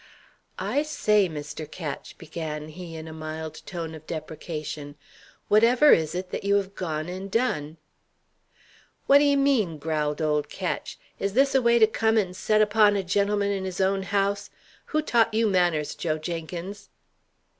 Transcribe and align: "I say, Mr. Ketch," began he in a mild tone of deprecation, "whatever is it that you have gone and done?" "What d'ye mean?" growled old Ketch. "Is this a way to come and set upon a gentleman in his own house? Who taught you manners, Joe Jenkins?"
"I 0.57 0.81
say, 0.81 1.29
Mr. 1.29 1.69
Ketch," 1.69 2.17
began 2.17 2.69
he 2.69 2.95
in 2.95 3.07
a 3.07 3.13
mild 3.13 3.61
tone 3.67 3.93
of 3.93 4.07
deprecation, 4.07 4.95
"whatever 5.47 5.91
is 5.91 6.15
it 6.15 6.31
that 6.31 6.43
you 6.43 6.55
have 6.55 6.73
gone 6.73 7.07
and 7.07 7.29
done?" 7.29 7.77
"What 9.05 9.19
d'ye 9.19 9.35
mean?" 9.35 9.77
growled 9.77 10.19
old 10.19 10.49
Ketch. 10.49 10.97
"Is 11.19 11.33
this 11.33 11.53
a 11.53 11.61
way 11.61 11.77
to 11.77 11.85
come 11.85 12.17
and 12.17 12.35
set 12.35 12.63
upon 12.63 12.95
a 12.95 13.03
gentleman 13.03 13.51
in 13.51 13.63
his 13.63 13.79
own 13.79 14.01
house? 14.01 14.49
Who 14.85 15.03
taught 15.03 15.35
you 15.35 15.45
manners, 15.45 15.93
Joe 15.93 16.17
Jenkins?" 16.17 16.89